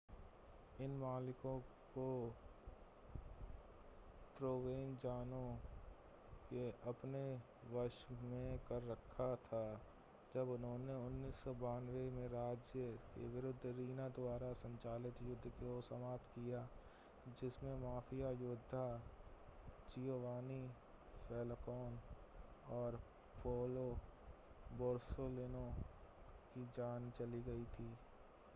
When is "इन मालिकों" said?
0.81-1.59